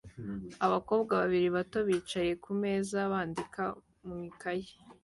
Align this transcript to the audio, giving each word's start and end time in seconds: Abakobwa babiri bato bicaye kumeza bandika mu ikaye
Abakobwa 0.65 1.11
babiri 1.21 1.47
bato 1.57 1.79
bicaye 1.87 2.31
kumeza 2.43 2.97
bandika 3.11 3.63
mu 4.05 4.17
ikaye 4.29 4.69